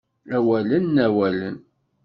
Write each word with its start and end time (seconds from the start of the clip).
Awalen, 0.37 0.87
awalen... 1.05 1.57